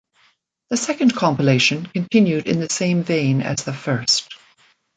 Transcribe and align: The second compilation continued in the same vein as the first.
The 0.71 0.77
second 0.77 1.15
compilation 1.15 1.85
continued 1.85 2.47
in 2.47 2.59
the 2.59 2.69
same 2.71 3.03
vein 3.03 3.43
as 3.43 3.65
the 3.65 3.71
first. 3.71 4.35